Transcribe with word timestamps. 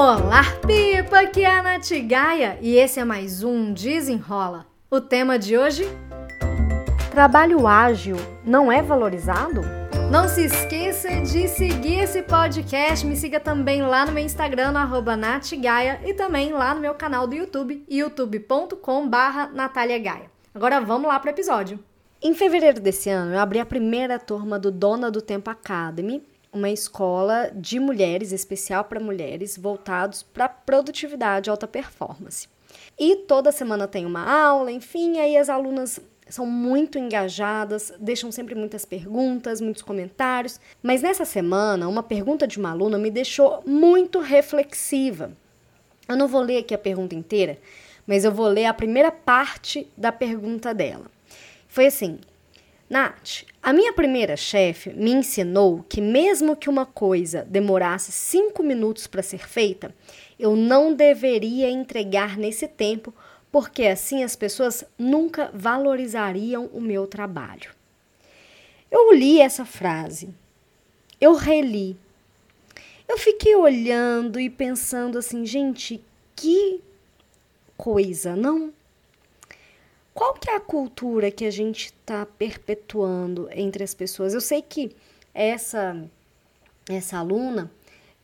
Olá, 0.00 0.44
Pipa! 0.64 1.22
Aqui 1.22 1.42
é 1.42 1.50
a 1.50 1.60
Nath 1.60 1.90
Gaia 2.06 2.56
e 2.62 2.76
esse 2.76 3.00
é 3.00 3.04
mais 3.04 3.42
um 3.42 3.72
Desenrola. 3.72 4.64
O 4.88 5.00
tema 5.00 5.36
de 5.36 5.58
hoje? 5.58 5.88
Trabalho 7.10 7.66
ágil 7.66 8.14
não 8.44 8.70
é 8.70 8.80
valorizado? 8.80 9.60
Não 10.08 10.28
se 10.28 10.44
esqueça 10.44 11.08
de 11.22 11.48
seguir 11.48 11.98
esse 11.98 12.22
podcast. 12.22 13.04
Me 13.04 13.16
siga 13.16 13.40
também 13.40 13.82
lá 13.82 14.06
no 14.06 14.12
meu 14.12 14.24
Instagram, 14.24 14.70
no 14.70 15.16
natgaia, 15.16 16.00
e 16.06 16.14
também 16.14 16.52
lá 16.52 16.72
no 16.76 16.80
meu 16.80 16.94
canal 16.94 17.26
do 17.26 17.34
YouTube, 17.34 17.84
youtube.com 17.90 19.08
barra 19.08 19.50
Agora 20.54 20.80
vamos 20.80 21.08
lá 21.08 21.18
para 21.18 21.30
o 21.30 21.34
episódio. 21.34 21.76
Em 22.22 22.34
fevereiro 22.34 22.80
desse 22.80 23.10
ano, 23.10 23.34
eu 23.34 23.40
abri 23.40 23.58
a 23.58 23.66
primeira 23.66 24.16
turma 24.16 24.60
do 24.60 24.70
Dona 24.70 25.10
do 25.10 25.20
Tempo 25.20 25.50
Academy, 25.50 26.22
uma 26.58 26.70
escola 26.70 27.50
de 27.54 27.78
mulheres, 27.78 28.32
especial 28.32 28.84
para 28.84 29.00
mulheres, 29.00 29.56
voltados 29.56 30.22
para 30.22 30.48
produtividade 30.48 31.48
alta 31.48 31.66
performance. 31.66 32.48
E 32.98 33.16
toda 33.16 33.52
semana 33.52 33.86
tem 33.86 34.04
uma 34.04 34.28
aula, 34.28 34.70
enfim, 34.70 35.18
aí 35.18 35.36
as 35.36 35.48
alunas 35.48 36.00
são 36.28 36.44
muito 36.44 36.98
engajadas, 36.98 37.92
deixam 37.98 38.30
sempre 38.30 38.54
muitas 38.54 38.84
perguntas, 38.84 39.60
muitos 39.60 39.82
comentários. 39.82 40.60
Mas 40.82 41.00
nessa 41.00 41.24
semana, 41.24 41.88
uma 41.88 42.02
pergunta 42.02 42.46
de 42.46 42.58
uma 42.58 42.70
aluna 42.70 42.98
me 42.98 43.10
deixou 43.10 43.62
muito 43.64 44.20
reflexiva. 44.20 45.32
Eu 46.08 46.16
não 46.16 46.28
vou 46.28 46.42
ler 46.42 46.58
aqui 46.58 46.74
a 46.74 46.78
pergunta 46.78 47.14
inteira, 47.14 47.58
mas 48.06 48.24
eu 48.24 48.32
vou 48.32 48.48
ler 48.48 48.66
a 48.66 48.74
primeira 48.74 49.10
parte 49.10 49.88
da 49.96 50.10
pergunta 50.12 50.74
dela. 50.74 51.06
Foi 51.68 51.86
assim: 51.86 52.18
Nath, 52.88 53.44
a 53.62 53.70
minha 53.70 53.92
primeira 53.92 54.34
chefe 54.34 54.90
me 54.94 55.10
ensinou 55.10 55.84
que, 55.86 56.00
mesmo 56.00 56.56
que 56.56 56.70
uma 56.70 56.86
coisa 56.86 57.44
demorasse 57.44 58.10
cinco 58.10 58.62
minutos 58.62 59.06
para 59.06 59.22
ser 59.22 59.46
feita, 59.46 59.94
eu 60.38 60.56
não 60.56 60.94
deveria 60.94 61.68
entregar 61.68 62.38
nesse 62.38 62.66
tempo, 62.66 63.12
porque 63.52 63.84
assim 63.84 64.24
as 64.24 64.34
pessoas 64.34 64.84
nunca 64.98 65.50
valorizariam 65.52 66.70
o 66.72 66.80
meu 66.80 67.06
trabalho. 67.06 67.70
Eu 68.90 69.12
li 69.12 69.38
essa 69.38 69.66
frase, 69.66 70.30
eu 71.20 71.34
reli, 71.34 71.94
eu 73.06 73.18
fiquei 73.18 73.54
olhando 73.54 74.40
e 74.40 74.48
pensando 74.48 75.18
assim, 75.18 75.44
gente, 75.44 76.02
que 76.34 76.80
coisa, 77.76 78.34
não? 78.34 78.72
Qual 80.18 80.34
que 80.34 80.50
é 80.50 80.56
a 80.56 80.60
cultura 80.60 81.30
que 81.30 81.44
a 81.44 81.50
gente 81.50 81.86
está 81.86 82.26
perpetuando 82.26 83.48
entre 83.52 83.84
as 83.84 83.94
pessoas? 83.94 84.34
Eu 84.34 84.40
sei 84.40 84.60
que 84.60 84.90
essa 85.32 85.96
essa 86.90 87.18
aluna, 87.18 87.70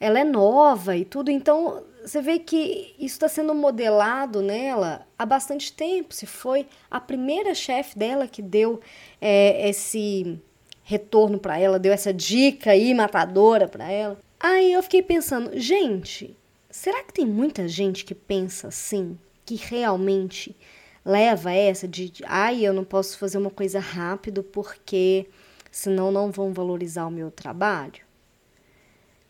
ela 0.01 0.19
é 0.19 0.25
nova 0.25 0.97
e 0.97 1.05
tudo, 1.05 1.31
então 1.31 1.85
você 2.03 2.21
vê 2.21 2.41
que 2.41 2.93
isso 2.99 3.15
está 3.15 3.29
sendo 3.29 3.55
modelado 3.55 4.43
nela 4.43 5.07
há 5.17 5.25
bastante 5.25 5.73
tempo. 5.73 6.13
Se 6.13 6.27
foi 6.27 6.67
a 6.91 6.99
primeira 6.99 7.55
chefe 7.55 7.97
dela 7.97 8.27
que 8.27 8.43
deu 8.43 8.81
é, 9.21 9.69
esse 9.69 10.37
retorno 10.83 11.39
para 11.39 11.61
ela, 11.61 11.79
deu 11.79 11.93
essa 11.93 12.13
dica 12.13 12.73
aí 12.73 12.93
matadora 12.93 13.69
para 13.69 13.89
ela. 13.89 14.19
Aí 14.41 14.73
eu 14.73 14.83
fiquei 14.83 15.03
pensando, 15.03 15.57
gente, 15.61 16.37
será 16.69 17.05
que 17.05 17.15
tem 17.15 17.25
muita 17.25 17.69
gente 17.69 18.05
que 18.05 18.17
pensa 18.17 18.67
assim, 18.67 19.17
que 19.47 19.55
realmente 19.55 20.57
leva 21.05 21.53
essa 21.53 21.87
de, 21.87 22.13
ai, 22.25 22.65
eu 22.65 22.73
não 22.73 22.85
posso 22.85 23.19
fazer 23.19 23.39
uma 23.39 23.51
coisa 23.51 23.79
rápido 23.79 24.43
porque 24.43 25.27
senão 25.71 26.11
não 26.11 26.31
vão 26.31 26.53
valorizar 26.53 27.07
o 27.07 27.11
meu 27.11 27.31
trabalho. 27.31 28.03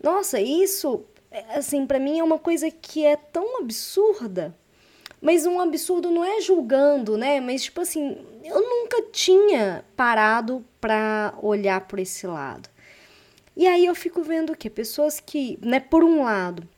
Nossa, 0.03 0.41
isso, 0.41 1.05
é, 1.31 1.57
assim, 1.57 1.87
para 1.87 1.99
mim 1.99 2.19
é 2.19 2.25
uma 2.25 2.39
coisa 2.39 2.71
que 2.71 3.05
é 3.05 3.17
tão 3.17 3.59
absurda. 3.59 4.55
Mas 5.21 5.47
um 5.47 5.59
absurdo 5.59 6.11
não 6.11 6.23
é 6.23 6.43
julgando, 6.43 7.17
né? 7.17 7.41
Mas 7.41 7.63
tipo 7.63 7.81
assim, 7.81 8.19
eu 8.45 8.61
nunca 8.61 9.03
tinha 9.11 9.83
parado 9.97 10.63
para 10.79 11.35
olhar 11.41 11.81
por 11.89 11.99
esse 11.99 12.27
lado. 12.27 12.69
E 13.57 13.67
aí 13.67 13.87
eu 13.87 13.95
fico 13.95 14.23
vendo 14.23 14.55
que 14.55 14.69
pessoas 14.69 15.21
que, 15.21 15.59
né, 15.63 15.81
por 15.81 16.05
um 16.05 16.25
lado, 16.25 16.69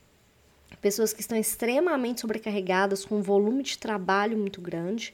pessoas 0.87 1.11
que 1.11 1.19
estão 1.19 1.37
extremamente 1.37 2.21
sobrecarregadas, 2.21 3.03
com 3.03 3.17
um 3.17 3.21
volume 3.21 3.61
de 3.61 3.77
trabalho 3.77 4.37
muito 4.37 4.61
grande, 4.61 5.13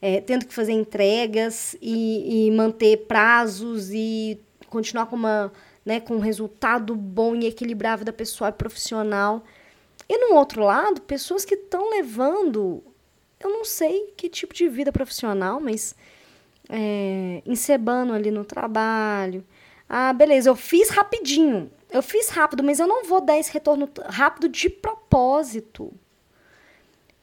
é, 0.00 0.20
tendo 0.20 0.44
que 0.44 0.52
fazer 0.52 0.72
entregas 0.72 1.74
e, 1.80 2.48
e, 2.48 2.50
manter 2.50 3.06
prazos 3.06 3.90
e 3.90 4.38
continuar 4.68 5.06
com, 5.06 5.16
uma, 5.16 5.50
né, 5.86 6.00
com 6.00 6.16
um 6.16 6.20
resultado 6.20 6.94
bom 6.94 7.34
e 7.34 7.46
equilibrar 7.46 7.94
a 7.94 7.96
vida 7.96 8.12
pessoal 8.12 8.50
e 8.50 8.52
profissional. 8.52 9.42
E 10.06 10.18
no 10.18 10.36
outro 10.36 10.62
lado, 10.62 11.00
pessoas 11.00 11.46
que 11.46 11.54
estão 11.54 11.88
levando, 11.88 12.84
eu 13.40 13.48
não 13.48 13.64
sei 13.64 14.12
que 14.18 14.28
tipo 14.28 14.52
de 14.52 14.68
vida 14.68 14.92
profissional, 14.92 15.58
mas 15.58 15.96
é, 16.68 17.42
encebando 17.46 18.12
ali 18.12 18.30
no 18.30 18.44
trabalho. 18.44 19.42
Ah, 19.88 20.12
beleza, 20.12 20.50
eu 20.50 20.56
fiz 20.56 20.90
rapidinho. 20.90 21.70
Eu 21.90 22.02
fiz 22.02 22.28
rápido, 22.28 22.62
mas 22.62 22.78
eu 22.78 22.86
não 22.86 23.04
vou 23.04 23.20
dar 23.20 23.38
esse 23.38 23.52
retorno 23.52 23.88
rápido 24.06 24.48
de 24.48 24.68
propósito. 24.68 25.92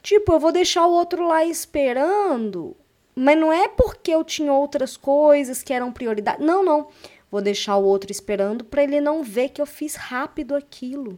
Tipo, 0.02 0.34
eu 0.34 0.40
vou 0.40 0.52
deixar 0.52 0.86
o 0.86 0.92
outro 0.92 1.26
lá 1.28 1.46
esperando, 1.46 2.76
mas 3.16 3.38
não 3.38 3.52
é 3.52 3.68
porque 3.68 4.12
eu 4.12 4.24
tinha 4.24 4.52
outras 4.52 4.98
coisas 4.98 5.64
que 5.64 5.74
eram 5.74 5.92
prioridade. 5.92 6.44
Não, 6.44 6.64
não. 6.64 6.88
Vou 7.32 7.42
deixar 7.42 7.78
o 7.78 7.84
outro 7.84 8.12
esperando 8.12 8.64
para 8.64 8.84
ele 8.84 9.02
não 9.02 9.24
ver 9.24 9.50
que 9.50 9.62
eu 9.62 9.66
fiz 9.66 9.96
rápido 9.96 10.56
aquilo. 10.56 11.18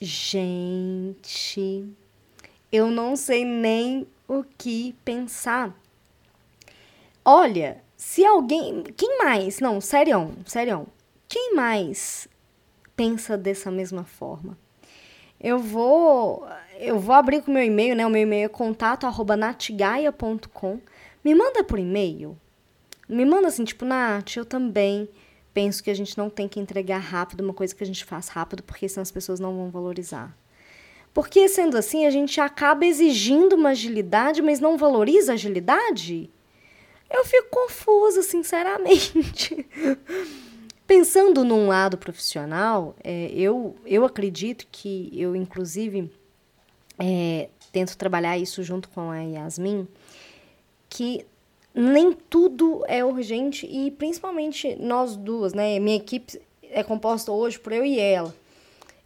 Gente, 0.00 1.84
eu 2.70 2.90
não 2.90 3.16
sei 3.16 3.44
nem 3.44 4.06
o 4.28 4.44
que 4.44 4.94
pensar. 5.04 5.74
Olha, 7.24 7.82
se 7.96 8.24
alguém. 8.24 8.84
Quem 8.96 9.18
mais? 9.18 9.58
Não, 9.58 9.80
sério, 9.80 10.32
sério. 10.44 10.86
Quem 11.28 11.54
mais 11.54 12.26
pensa 12.96 13.36
dessa 13.36 13.70
mesma 13.70 14.04
forma? 14.04 14.56
Eu 15.40 15.58
vou 15.58 16.46
eu 16.78 16.98
vou 16.98 17.14
abrir 17.14 17.42
com 17.42 17.50
o 17.50 17.54
meu 17.54 17.64
e-mail, 17.64 17.96
né? 17.96 18.06
O 18.06 18.10
meu 18.10 18.22
e-mail 18.22 18.46
é 18.46 18.48
contato@natgaia.com. 18.48 20.80
Me 21.24 21.34
manda 21.34 21.64
por 21.64 21.78
e-mail. 21.78 22.38
Me 23.08 23.24
manda 23.24 23.48
assim, 23.48 23.64
tipo, 23.64 23.84
Nath, 23.84 24.36
eu 24.36 24.44
também 24.44 25.08
penso 25.54 25.82
que 25.82 25.90
a 25.90 25.94
gente 25.94 26.18
não 26.18 26.28
tem 26.28 26.48
que 26.48 26.60
entregar 26.60 26.98
rápido 26.98 27.40
uma 27.40 27.54
coisa 27.54 27.74
que 27.74 27.82
a 27.82 27.86
gente 27.86 28.04
faz 28.04 28.28
rápido, 28.28 28.62
porque 28.62 28.88
senão 28.88 29.02
as 29.02 29.10
pessoas 29.10 29.40
não 29.40 29.56
vão 29.56 29.70
valorizar. 29.70 30.36
Porque 31.14 31.48
sendo 31.48 31.78
assim, 31.78 32.04
a 32.04 32.10
gente 32.10 32.38
acaba 32.40 32.84
exigindo 32.84 33.56
uma 33.56 33.70
agilidade, 33.70 34.42
mas 34.42 34.60
não 34.60 34.76
valoriza 34.76 35.32
a 35.32 35.34
agilidade? 35.34 36.30
Eu 37.08 37.24
fico 37.24 37.48
confusa, 37.48 38.22
sinceramente. 38.22 39.66
Pensando 40.86 41.44
num 41.44 41.66
lado 41.66 41.98
profissional, 41.98 42.94
é, 43.02 43.26
eu, 43.32 43.74
eu 43.84 44.04
acredito 44.04 44.66
que 44.70 45.10
eu, 45.12 45.34
inclusive, 45.34 46.10
é, 46.98 47.48
tento 47.72 47.96
trabalhar 47.96 48.38
isso 48.38 48.62
junto 48.62 48.88
com 48.90 49.10
a 49.10 49.18
Yasmin, 49.18 49.88
que 50.88 51.26
nem 51.74 52.12
tudo 52.12 52.84
é 52.86 53.04
urgente 53.04 53.66
e 53.66 53.90
principalmente 53.90 54.76
nós 54.76 55.16
duas, 55.16 55.52
né? 55.52 55.78
Minha 55.80 55.96
equipe 55.96 56.40
é 56.62 56.82
composta 56.82 57.32
hoje 57.32 57.58
por 57.58 57.72
eu 57.72 57.84
e 57.84 57.98
ela. 57.98 58.34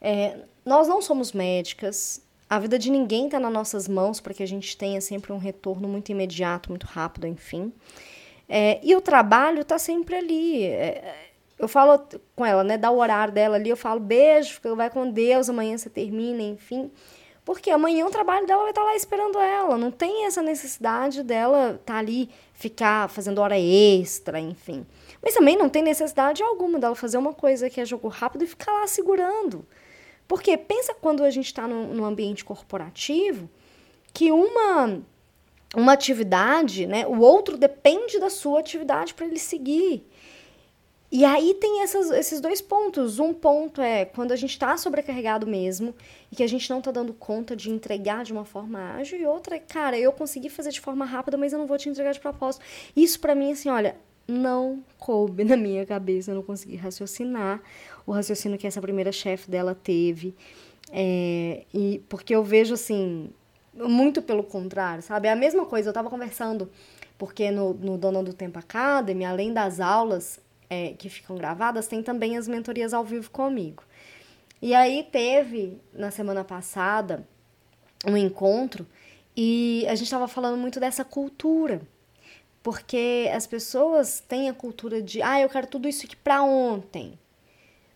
É, 0.01 0.39
nós 0.65 0.87
não 0.87 1.01
somos 1.01 1.33
médicas, 1.33 2.23
a 2.49 2.59
vida 2.59 2.79
de 2.79 2.91
ninguém 2.91 3.25
está 3.25 3.41
nas 3.41 3.53
nossas 3.53 3.89
mãos 3.89 4.21
para 4.21 4.35
que 4.35 4.43
a 4.43 4.47
gente 4.47 4.77
tenha 4.77 5.01
sempre 5.01 5.33
um 5.33 5.39
retorno 5.39 5.89
muito 5.89 6.11
imediato, 6.11 6.69
muito 6.69 6.85
rápido, 6.85 7.27
enfim. 7.27 7.73
É, 8.49 8.81
e 8.83 8.95
o 8.95 9.01
trabalho 9.01 9.63
está 9.63 9.79
sempre 9.79 10.17
ali. 10.17 10.65
Eu 11.61 11.69
falo 11.69 12.03
com 12.35 12.45
ela, 12.45 12.65
né? 12.65 12.79
Dá 12.79 12.91
o 12.91 12.99
horário 12.99 13.35
dela 13.35 13.57
ali, 13.57 13.69
eu 13.69 13.77
falo, 13.77 14.01
beijo, 14.01 14.59
vai 14.75 14.89
com 14.89 15.11
Deus, 15.11 15.51
amanhã 15.51 15.77
você 15.77 15.91
termina, 15.91 16.43
enfim. 16.43 16.91
Porque 17.45 17.71
amanhã 17.71 18.07
o 18.07 18.11
trabalho 18.11 18.47
dela 18.47 18.63
vai 18.63 18.71
estar 18.71 18.83
lá 18.83 18.97
esperando 18.97 19.39
ela. 19.39 19.77
Não 19.77 19.91
tem 19.91 20.25
essa 20.25 20.43
necessidade 20.43 21.23
dela 21.23 21.73
estar 21.73 21.93
tá 21.93 21.99
ali, 21.99 22.31
ficar 22.55 23.11
fazendo 23.11 23.41
hora 23.41 23.59
extra, 23.59 24.41
enfim. 24.41 24.87
Mas 25.23 25.35
também 25.35 25.55
não 25.57 25.69
tem 25.69 25.83
necessidade 25.83 26.43
alguma 26.43 26.79
dela 26.79 26.95
fazer 26.95 27.19
uma 27.19 27.35
coisa 27.35 27.69
que 27.69 27.81
é 27.81 27.85
jogo 27.85 28.09
rápido 28.09 28.45
e 28.45 28.47
ficar 28.47 28.73
lá 28.73 28.87
segurando. 28.87 29.67
Porque 30.27 30.57
pensa 30.57 30.95
quando 30.95 31.23
a 31.23 31.31
gente 31.31 31.47
está 31.47 31.69
no 31.69 32.05
ambiente 32.05 32.43
corporativo, 32.43 33.51
que 34.15 34.33
uma 34.33 35.03
uma 35.77 35.93
atividade, 35.93 36.87
né, 36.87 37.07
o 37.07 37.21
outro 37.21 37.57
depende 37.57 38.19
da 38.19 38.29
sua 38.29 38.59
atividade 38.59 39.15
para 39.15 39.27
ele 39.27 39.39
seguir. 39.39 40.05
E 41.13 41.25
aí 41.25 41.55
tem 41.55 41.83
essas, 41.83 42.11
esses 42.11 42.41
dois 42.41 42.61
pontos. 42.61 43.19
Um 43.19 43.35
ponto 43.35 43.81
é 43.81 44.05
quando 44.05 44.31
a 44.31 44.37
gente 44.37 44.51
está 44.51 44.77
sobrecarregado 44.77 45.45
mesmo 45.45 45.93
e 46.31 46.37
que 46.37 46.43
a 46.43 46.47
gente 46.47 46.71
não 46.71 46.79
está 46.79 46.93
dando 46.93 47.13
conta 47.13 47.57
de 47.57 47.69
entregar 47.69 48.23
de 48.23 48.33
uma 48.33 48.45
forma 48.45 48.95
ágil. 48.95 49.19
E 49.19 49.27
outra 49.27 49.57
é, 49.57 49.59
cara, 49.59 49.99
eu 49.99 50.13
consegui 50.13 50.49
fazer 50.49 50.71
de 50.71 50.81
forma 50.81 51.05
rápida, 51.05 51.37
mas 51.37 51.53
eu 51.53 51.59
não 51.59 51.67
vou 51.67 51.77
te 51.77 51.89
entregar 51.89 52.13
de 52.13 52.21
propósito. 52.21 52.65
Isso 52.95 53.19
para 53.19 53.35
mim, 53.35 53.51
assim, 53.51 53.69
olha, 53.69 53.97
não 54.29 54.85
coube 54.99 55.43
na 55.43 55.57
minha 55.57 55.85
cabeça, 55.85 56.31
eu 56.31 56.37
não 56.37 56.43
consegui 56.43 56.77
raciocinar 56.77 57.61
o 58.07 58.13
raciocínio 58.13 58.57
que 58.57 58.67
essa 58.67 58.81
primeira 58.81 59.11
chefe 59.11 59.51
dela 59.51 59.75
teve. 59.75 60.35
É, 60.93 61.65
e 61.75 62.03
porque 62.09 62.35
eu 62.35 62.45
vejo 62.45 62.75
assim, 62.75 63.31
muito 63.75 64.23
pelo 64.23 64.45
contrário, 64.45 65.03
sabe? 65.03 65.27
É 65.27 65.33
a 65.33 65.37
mesma 65.37 65.67
coisa, 65.67 65.89
eu 65.89 65.93
tava 65.93 66.09
conversando, 66.09 66.71
porque 67.19 67.51
no, 67.51 67.75
no 67.75 67.99
Dona 67.99 68.23
do 68.23 68.33
Tempo 68.33 68.61
Academy, 68.61 69.25
além 69.25 69.53
das 69.53 69.81
aulas 69.81 70.41
é, 70.71 70.95
que 70.95 71.11
ficam 71.11 71.37
gravadas, 71.37 71.89
tem 71.89 72.03
também 72.03 72.39
as 72.39 72.47
mentorias 72.47 72.95
ao 72.95 73.05
vivo 73.05 73.29
comigo. 73.31 73.83
E 74.63 74.73
aí 74.75 75.03
teve, 75.11 75.79
na 75.93 76.11
semana 76.11 76.45
passada, 76.45 77.27
um 78.07 78.17
encontro 78.17 78.87
e 79.37 79.85
a 79.89 79.95
gente 79.95 80.05
estava 80.05 80.29
falando 80.29 80.57
muito 80.57 80.79
dessa 80.79 81.05
cultura. 81.05 81.83
Porque 82.63 83.31
as 83.35 83.47
pessoas 83.47 84.21
têm 84.21 84.49
a 84.49 84.55
cultura 84.55 85.03
de, 85.03 85.23
ah, 85.23 85.41
eu 85.41 85.49
quero 85.49 85.67
tudo 85.67 85.89
isso 85.89 86.05
aqui 86.05 86.15
para 86.15 86.43
ontem. 86.43 87.19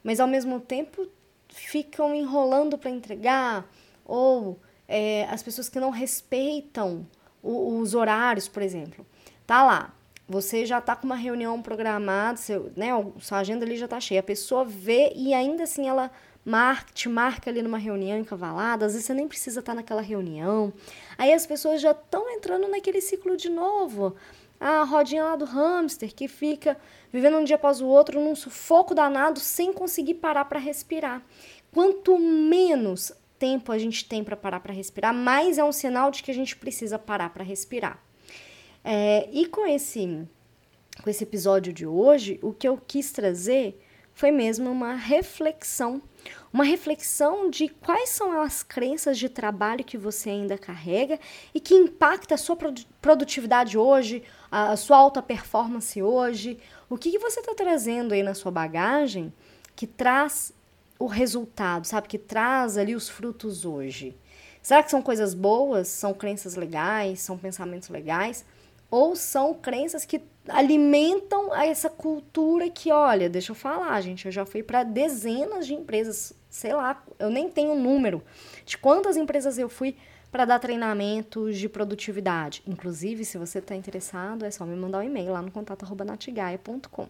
Mas 0.03 0.21
ao 0.21 0.27
mesmo 0.27 0.59
tempo 0.59 1.07
ficam 1.49 2.15
enrolando 2.15 2.77
para 2.79 2.91
entregar, 2.91 3.71
ou 4.05 4.59
é, 4.89 5.25
as 5.25 5.43
pessoas 5.43 5.69
que 5.69 5.79
não 5.79 5.91
respeitam 5.91 7.07
o, 7.43 7.79
os 7.79 7.95
horários, 7.95 8.49
por 8.49 8.63
exemplo. 8.63 9.07
Tá 9.47 9.63
lá, 9.63 9.95
você 10.29 10.65
já 10.65 10.81
tá 10.81 10.97
com 10.97 11.07
uma 11.07 11.17
reunião 11.17 11.61
programada, 11.61 12.37
seu, 12.37 12.73
né, 12.77 12.89
sua 13.21 13.39
agenda 13.39 13.65
ali 13.65 13.77
já 13.77 13.87
tá 13.87 14.01
cheia. 14.01 14.21
A 14.21 14.23
pessoa 14.23 14.65
vê 14.65 15.13
e 15.15 15.35
ainda 15.35 15.65
assim 15.65 15.89
ela 15.89 16.11
marca, 16.45 16.93
te 16.93 17.09
marca 17.09 17.51
ali 17.51 17.63
numa 17.63 17.79
reunião 17.79 18.19
encavalada, 18.19 18.87
às 18.87 18.93
vezes 18.93 19.07
você 19.07 19.15
nem 19.15 19.29
precisa 19.29 19.61
estar 19.61 19.75
naquela 19.75 20.03
reunião. 20.03 20.73
Aí 21.17 21.33
as 21.33 21.47
pessoas 21.47 21.81
já 21.81 21.93
estão 21.93 22.29
entrando 22.31 22.69
naquele 22.69 23.01
ciclo 23.01 23.37
de 23.37 23.49
novo. 23.49 24.15
A 24.61 24.83
rodinha 24.85 25.25
lá 25.25 25.37
do 25.37 25.45
hamster 25.45 26.15
que 26.15 26.29
fica 26.29 26.77
vivendo 27.13 27.37
um 27.37 27.45
dia 27.45 27.57
após 27.57 27.81
o 27.81 27.87
outro 27.87 28.21
num 28.21 28.35
sufoco 28.35 28.95
danado 28.95 29.41
sem 29.41 29.73
conseguir 29.73 30.15
parar 30.15 30.45
para 30.47 30.59
respirar. 30.59 31.23
Quanto 31.73 32.19
menos 32.19 33.13
tempo 33.39 33.73
a 33.73 33.79
gente 33.79 34.09
tem 34.09 34.23
para 34.23 34.37
parar 34.37 34.61
para 34.61 34.73
respirar, 34.73 35.13
mais 35.13 35.59
é 35.59 35.65
um 35.65 35.73
sinal 35.73 36.11
de 36.11 36.23
que 36.23 36.31
a 36.31 36.35
gente 36.35 36.57
precisa 36.57 36.99
parar 36.99 37.31
para 37.31 37.45
respirar. 37.45 37.99
É, 38.85 39.29
e 39.33 39.47
com 39.47 39.67
esse, 39.67 40.29
com 41.03 41.09
esse 41.09 41.25
episódio 41.25 41.73
de 41.73 41.87
hoje, 41.87 42.39
o 42.43 42.53
que 42.53 42.69
eu 42.69 42.79
quis 42.87 43.11
trazer 43.11 43.81
foi 44.13 44.31
mesmo 44.31 44.71
uma 44.71 44.95
reflexão, 44.95 46.01
uma 46.53 46.63
reflexão 46.63 47.51
de 47.51 47.69
quais 47.69 48.11
são 48.11 48.41
as 48.41 48.63
crenças 48.63 49.19
de 49.19 49.29
trabalho 49.29 49.83
que 49.83 49.99
você 49.99 50.31
ainda 50.31 50.57
carrega 50.57 51.19
e 51.53 51.59
que 51.59 51.75
impacta 51.75 52.35
a 52.35 52.39
sua 52.39 52.57
produtividade 53.03 53.77
hoje, 53.77 54.23
a 54.51 54.77
sua 54.77 54.99
alta 54.99 55.21
performance 55.21 56.01
hoje, 56.01 56.59
o 56.89 56.97
que, 56.97 57.11
que 57.11 57.19
você 57.19 57.41
está 57.41 57.55
trazendo 57.55 58.15
aí 58.15 58.23
na 58.23 58.35
sua 58.35 58.53
bagagem 58.53 59.33
que 59.75 59.87
traz 59.87 60.53
o 60.97 61.07
resultado, 61.07 61.87
sabe, 61.87 62.07
que 62.07 62.19
traz 62.19 62.79
ali 62.79 62.95
os 62.95 63.09
frutos 63.09 63.65
hoje. 63.65 64.17
Será 64.63 64.83
que 64.83 64.91
são 64.91 65.03
coisas 65.03 65.35
boas? 65.35 65.89
São 65.89 66.15
crenças 66.15 66.55
legais? 66.55 67.21
São 67.21 67.37
pensamentos 67.37 67.89
legais? 67.89 68.45
Ou 68.95 69.17
são 69.17 69.53
crenças 69.53 70.05
que 70.05 70.23
alimentam 70.49 71.53
essa 71.53 71.91
cultura 71.91 72.71
que, 72.71 72.93
olha, 72.93 73.29
deixa 73.29 73.51
eu 73.51 73.57
falar, 73.57 74.01
gente, 74.01 74.27
eu 74.27 74.31
já 74.31 74.47
fui 74.47 74.63
para 74.63 74.85
dezenas 74.85 75.67
de 75.67 75.75
empresas, 75.75 76.33
sei 76.49 76.73
lá, 76.73 77.03
eu 77.19 77.29
nem 77.29 77.51
tenho 77.51 77.75
número 77.75 78.23
de 78.65 78.79
quantas 78.79 79.17
empresas 79.17 79.59
eu 79.59 79.69
fui 79.69 79.97
para 80.31 80.45
dar 80.45 80.61
treinamentos 80.61 81.59
de 81.59 81.69
produtividade. 81.69 82.63
Inclusive, 82.69 83.25
se 83.25 83.37
você 83.37 83.59
está 83.59 83.75
interessado, 83.75 84.45
é 84.45 84.51
só 84.53 84.65
me 84.65 84.77
mandar 84.77 84.99
um 84.99 85.03
e-mail 85.03 85.33
lá 85.33 85.43
no 85.43 85.51
contato@natigaia.com. 85.51 87.09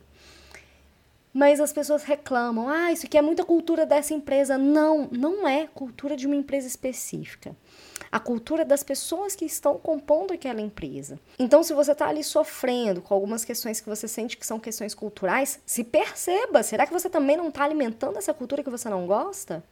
Mas 1.34 1.60
as 1.60 1.72
pessoas 1.72 2.04
reclamam: 2.04 2.68
"Ah, 2.68 2.92
isso 2.92 3.06
aqui 3.06 3.18
é 3.18 3.22
muita 3.22 3.44
cultura 3.44 3.84
dessa 3.84 4.14
empresa". 4.14 4.56
Não, 4.56 5.08
não 5.10 5.46
é 5.46 5.66
cultura 5.66 6.16
de 6.16 6.26
uma 6.26 6.36
empresa 6.36 6.66
específica 6.66 7.54
a 8.14 8.20
cultura 8.20 8.64
das 8.64 8.84
pessoas 8.84 9.34
que 9.34 9.44
estão 9.44 9.76
compondo 9.76 10.32
aquela 10.32 10.60
empresa. 10.60 11.18
Então, 11.36 11.64
se 11.64 11.74
você 11.74 11.90
está 11.90 12.06
ali 12.06 12.22
sofrendo 12.22 13.02
com 13.02 13.12
algumas 13.12 13.44
questões 13.44 13.80
que 13.80 13.88
você 13.88 14.06
sente 14.06 14.36
que 14.36 14.46
são 14.46 14.60
questões 14.60 14.94
culturais, 14.94 15.58
se 15.66 15.82
perceba. 15.82 16.62
Será 16.62 16.86
que 16.86 16.92
você 16.92 17.10
também 17.10 17.36
não 17.36 17.48
está 17.48 17.64
alimentando 17.64 18.16
essa 18.16 18.32
cultura 18.32 18.62
que 18.62 18.70
você 18.70 18.88
não 18.88 19.04
gosta? 19.04 19.64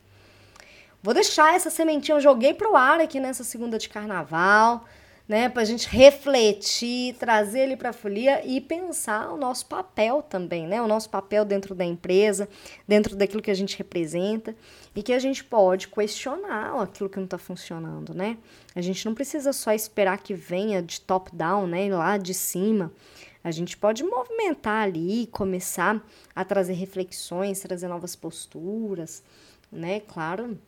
Vou 1.00 1.14
deixar 1.14 1.54
essa 1.54 1.70
sementinha, 1.70 2.16
eu 2.16 2.20
joguei 2.20 2.52
pro 2.52 2.74
ar 2.74 3.00
aqui 3.00 3.20
nessa 3.20 3.44
segunda 3.44 3.78
de 3.78 3.88
carnaval 3.88 4.84
né, 5.28 5.48
para 5.48 5.62
a 5.62 5.64
gente 5.64 5.88
refletir, 5.88 7.14
trazer 7.14 7.60
ele 7.60 7.76
para 7.76 7.90
a 7.90 7.92
folia 7.92 8.44
e 8.44 8.60
pensar 8.60 9.32
o 9.32 9.36
nosso 9.36 9.66
papel 9.66 10.22
também, 10.22 10.66
né, 10.66 10.82
o 10.82 10.88
nosso 10.88 11.08
papel 11.08 11.44
dentro 11.44 11.74
da 11.74 11.84
empresa, 11.84 12.48
dentro 12.86 13.16
daquilo 13.16 13.42
que 13.42 13.50
a 13.50 13.54
gente 13.54 13.76
representa 13.78 14.54
e 14.94 15.02
que 15.02 15.12
a 15.12 15.18
gente 15.18 15.42
pode 15.44 15.88
questionar 15.88 16.80
aquilo 16.82 17.08
que 17.08 17.16
não 17.16 17.24
está 17.24 17.38
funcionando, 17.38 18.12
né? 18.12 18.36
A 18.74 18.80
gente 18.80 19.06
não 19.06 19.14
precisa 19.14 19.52
só 19.52 19.72
esperar 19.72 20.18
que 20.18 20.34
venha 20.34 20.82
de 20.82 21.00
top 21.00 21.34
down, 21.34 21.66
né, 21.66 21.94
lá 21.94 22.18
de 22.18 22.34
cima. 22.34 22.92
A 23.44 23.50
gente 23.50 23.76
pode 23.76 24.04
movimentar 24.04 24.84
ali, 24.84 25.26
começar 25.28 26.04
a 26.34 26.44
trazer 26.44 26.74
reflexões, 26.74 27.60
trazer 27.60 27.88
novas 27.88 28.14
posturas, 28.14 29.22
né? 29.70 30.00
Claro, 30.00 30.58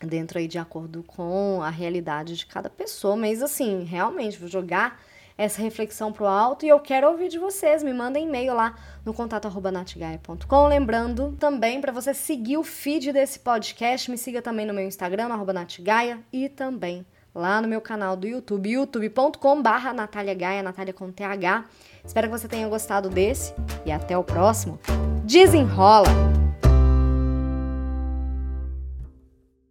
dentro 0.00 0.38
aí 0.38 0.48
de 0.48 0.58
acordo 0.58 1.02
com 1.02 1.60
a 1.62 1.70
realidade 1.70 2.36
de 2.36 2.46
cada 2.46 2.68
pessoa, 2.68 3.16
mas 3.16 3.42
assim, 3.42 3.84
realmente 3.84 4.38
vou 4.38 4.48
jogar 4.48 5.00
essa 5.38 5.60
reflexão 5.60 6.12
pro 6.12 6.26
alto 6.26 6.64
e 6.64 6.68
eu 6.68 6.80
quero 6.80 7.08
ouvir 7.08 7.28
de 7.28 7.38
vocês. 7.38 7.82
Me 7.82 7.92
mandem 7.92 8.26
e-mail 8.26 8.54
lá 8.54 8.74
no 9.04 9.12
contato@natigaia.com, 9.12 10.66
lembrando 10.66 11.36
também 11.38 11.80
para 11.80 11.92
você 11.92 12.14
seguir 12.14 12.56
o 12.56 12.62
feed 12.62 13.12
desse 13.12 13.38
podcast, 13.38 14.10
me 14.10 14.16
siga 14.16 14.40
também 14.40 14.66
no 14.66 14.74
meu 14.74 14.86
Instagram 14.86 15.28
@natigaia 15.28 16.20
e 16.32 16.48
também 16.48 17.04
lá 17.34 17.60
no 17.60 17.68
meu 17.68 17.82
canal 17.82 18.16
do 18.16 18.26
YouTube, 18.26 18.70
youtube.com/barra 18.70 19.92
Natália 19.92 20.34
Gaia, 20.34 20.62
Natália 20.62 20.94
com 20.94 21.12
TH. 21.12 21.64
Espero 22.02 22.28
que 22.28 22.38
você 22.38 22.48
tenha 22.48 22.66
gostado 22.68 23.10
desse 23.10 23.52
e 23.84 23.92
até 23.92 24.16
o 24.16 24.24
próximo. 24.24 24.78
Desenrola! 25.24 26.35